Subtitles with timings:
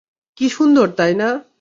[0.37, 1.29] কি সুন্দর, তাই না?